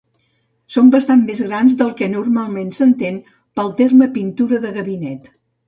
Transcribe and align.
Són 0.75 0.87
bastant 0.95 1.21
més 1.27 1.41
grans 1.49 1.75
del 1.83 1.91
que 1.99 2.09
normalment 2.15 2.73
s'entén 2.79 3.21
pel 3.61 3.73
terme 3.85 4.11
pintura 4.19 4.65
de 4.67 4.77
gabinet. 4.83 5.33